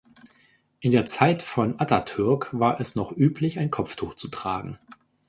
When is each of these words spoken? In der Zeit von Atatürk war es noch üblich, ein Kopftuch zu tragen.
In 0.79 0.91
der 0.93 1.05
Zeit 1.05 1.43
von 1.43 1.79
Atatürk 1.79 2.49
war 2.53 2.79
es 2.81 2.95
noch 2.95 3.15
üblich, 3.15 3.59
ein 3.59 3.69
Kopftuch 3.69 4.15
zu 4.15 4.29
tragen. 4.29 4.79